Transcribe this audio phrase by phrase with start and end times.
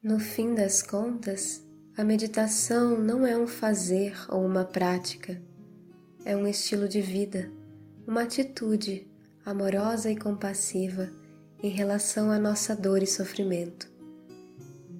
[0.00, 1.60] No fim das contas,
[1.96, 5.42] a meditação não é um fazer ou uma prática,
[6.24, 7.50] é um estilo de vida,
[8.06, 9.10] uma atitude
[9.44, 11.10] amorosa e compassiva
[11.60, 13.90] em relação à nossa dor e sofrimento.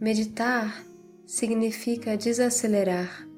[0.00, 0.82] Meditar
[1.26, 3.28] significa desacelerar,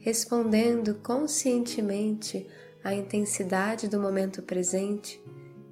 [0.00, 2.48] respondendo conscientemente
[2.82, 5.22] à intensidade do momento presente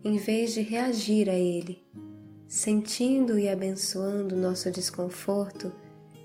[0.04, 1.84] em vez de reagir a ele,
[2.48, 5.72] sentindo e abençoando nosso desconforto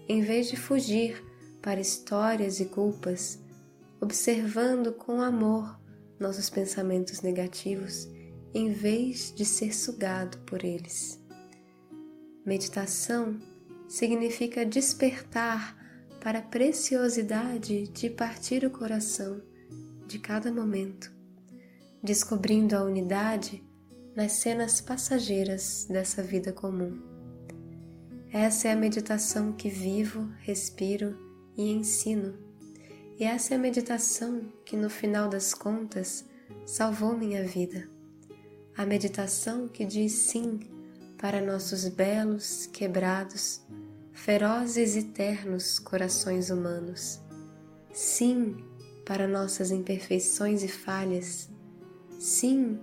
[0.08, 1.24] em vez de fugir
[1.62, 3.40] para histórias e culpas,
[4.02, 5.80] observando com amor
[6.20, 8.08] nossos pensamentos negativos
[8.54, 11.20] em vez de ser sugado por eles.
[12.46, 13.38] Meditação
[13.88, 15.78] significa despertar
[16.20, 19.42] para a preciosidade de partir o coração
[20.08, 21.12] de cada momento,
[22.04, 23.64] descobrindo a unidade
[24.20, 27.00] nas cenas passageiras dessa vida comum.
[28.30, 31.18] Essa é a meditação que vivo, respiro
[31.56, 32.38] e ensino.
[33.18, 36.26] E essa é a meditação que, no final das contas,
[36.66, 37.90] salvou minha vida.
[38.76, 40.60] A meditação que diz sim
[41.18, 43.62] para nossos belos, quebrados,
[44.12, 47.22] ferozes e ternos corações humanos.
[47.94, 48.58] Sim
[49.06, 51.48] para nossas imperfeições e falhas.
[52.20, 52.82] Sim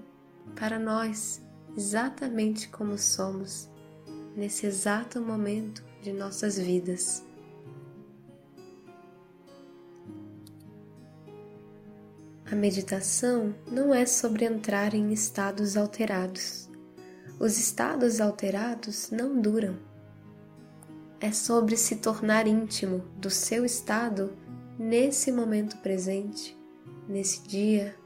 [0.55, 1.43] para nós,
[1.77, 3.69] exatamente como somos,
[4.37, 7.25] nesse exato momento de nossas vidas.
[12.51, 16.71] A meditação não é sobre entrar em estados alterados.
[17.41, 19.77] Os estados alterados não duram.
[21.21, 24.37] É sobre se tornar íntimo do seu estado
[24.79, 26.57] nesse momento presente,
[27.09, 27.97] nesse dia,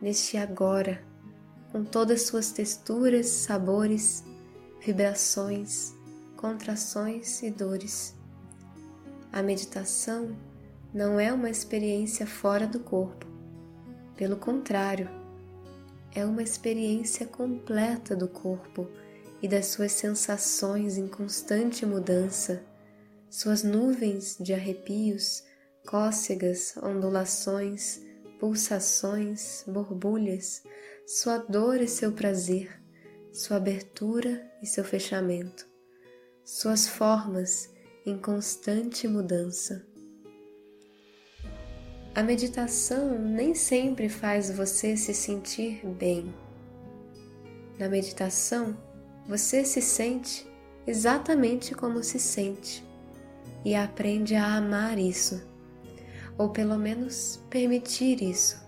[0.00, 1.13] neste agora
[1.74, 4.22] com todas suas texturas, sabores,
[4.80, 5.92] vibrações,
[6.36, 8.14] contrações e dores.
[9.32, 10.36] A meditação
[10.94, 13.26] não é uma experiência fora do corpo.
[14.16, 15.10] Pelo contrário,
[16.14, 18.86] é uma experiência completa do corpo
[19.42, 22.62] e das suas sensações em constante mudança,
[23.28, 25.42] suas nuvens de arrepios,
[25.84, 28.00] cócegas, ondulações,
[28.38, 30.62] pulsações, borbulhas,
[31.06, 32.80] sua dor e seu prazer,
[33.30, 35.66] sua abertura e seu fechamento,
[36.42, 37.70] suas formas
[38.06, 39.86] em constante mudança.
[42.14, 46.34] A meditação nem sempre faz você se sentir bem.
[47.78, 48.74] Na meditação,
[49.28, 50.46] você se sente
[50.86, 52.82] exatamente como se sente
[53.62, 55.46] e aprende a amar isso,
[56.38, 58.63] ou pelo menos permitir isso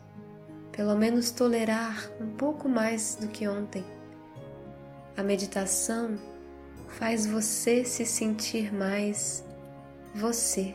[0.76, 3.82] pelo menos tolerar um pouco mais do que ontem.
[5.16, 6.18] A meditação
[6.86, 9.42] faz você se sentir mais
[10.14, 10.74] você.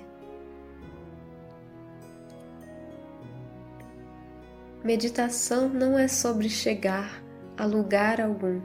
[4.83, 7.21] Meditação não é sobre chegar
[7.55, 8.59] a lugar algum,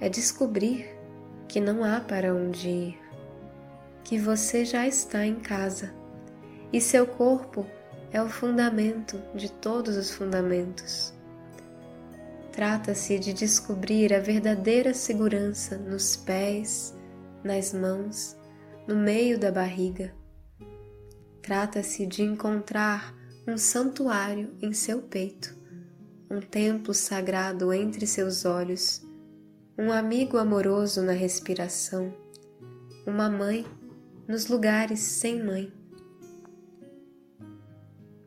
[0.00, 0.88] é descobrir
[1.46, 2.98] que não há para onde ir,
[4.02, 5.92] que você já está em casa
[6.72, 7.66] e seu corpo
[8.12, 11.12] é o fundamento de todos os fundamentos.
[12.52, 16.94] Trata-se de descobrir a verdadeira segurança nos pés,
[17.42, 18.36] nas mãos,
[18.86, 20.14] no meio da barriga.
[21.40, 23.14] Trata-se de encontrar
[23.48, 25.56] um santuário em seu peito,
[26.30, 29.02] um templo sagrado entre seus olhos,
[29.78, 32.14] um amigo amoroso na respiração,
[33.06, 33.66] uma mãe
[34.28, 35.72] nos lugares sem mãe.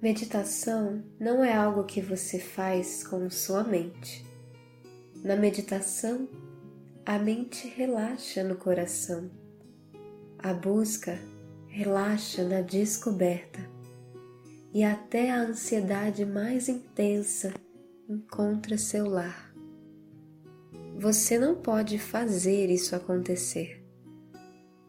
[0.06, 4.24] Meditação não é algo que você faz com sua mente.
[5.24, 6.30] Na meditação,
[7.04, 9.32] a mente relaxa no coração.
[10.38, 11.18] A busca
[11.66, 13.60] relaxa na descoberta.
[14.72, 17.52] E até a ansiedade mais intensa
[18.08, 19.52] encontra seu lar.
[21.00, 23.84] Você não pode fazer isso acontecer,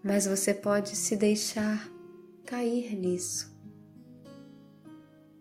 [0.04, 1.90] mas você pode se deixar
[2.44, 3.55] cair nisso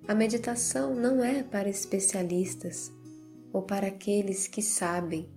[0.08, 2.92] a meditação não é para especialistas
[3.52, 5.28] ou para aqueles que sabem.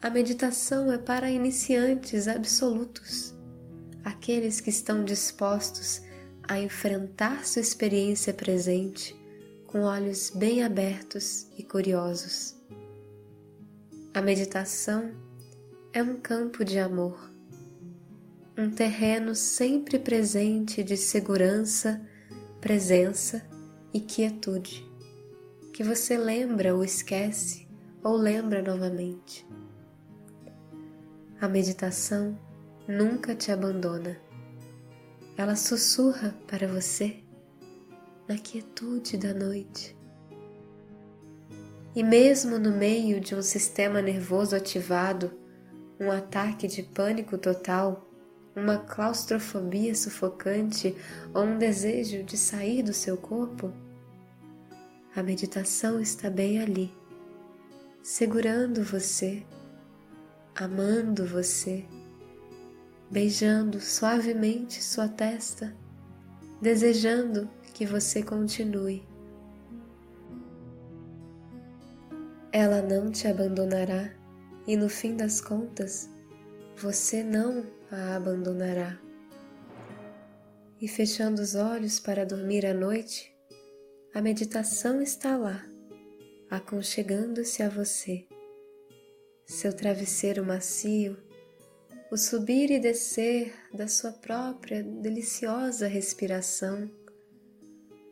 [0.00, 3.34] A meditação é para iniciantes absolutos,
[4.02, 6.00] aqueles que estão dispostos
[6.44, 9.14] a enfrentar sua experiência presente
[9.66, 12.56] com olhos bem abertos e curiosos.
[14.14, 15.12] A meditação
[15.92, 17.30] é um campo de amor,
[18.56, 22.00] um terreno sempre presente de segurança
[22.62, 23.44] presença
[23.92, 24.88] e quietude,
[25.72, 27.66] que você lembra ou esquece
[28.04, 29.44] ou lembra novamente.
[31.40, 32.38] A meditação
[32.86, 34.16] nunca te abandona.
[35.36, 37.16] Ela sussurra para você
[38.28, 39.96] na quietude da noite.
[41.96, 45.32] E mesmo no meio de um sistema nervoso ativado,
[45.98, 48.08] um ataque de pânico total,
[48.54, 50.94] uma claustrofobia sufocante
[51.34, 53.72] ou um desejo de sair do seu corpo,
[55.14, 56.94] a meditação está bem ali,
[58.02, 59.44] segurando você,
[60.54, 61.84] amando você,
[63.10, 65.76] beijando suavemente sua testa,
[66.60, 69.06] desejando que você continue.
[72.50, 74.10] Ela não te abandonará
[74.66, 76.08] e no fim das contas,
[76.76, 78.98] você não a abandonará.
[80.80, 83.32] E fechando os olhos para dormir à noite,
[84.14, 85.64] a meditação está lá,
[86.50, 88.26] aconchegando-se a você.
[89.46, 91.16] Seu travesseiro macio,
[92.10, 96.90] o subir e descer da sua própria deliciosa respiração,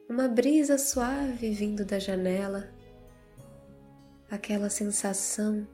[0.09, 2.73] uma brisa suave vindo da janela,
[4.31, 5.67] aquela sensação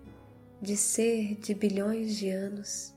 [0.61, 2.95] de ser de bilhões de anos.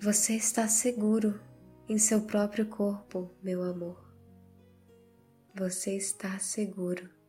[0.00, 1.40] Você está seguro
[1.88, 4.02] em seu próprio corpo, meu amor.
[5.54, 7.19] Você está seguro.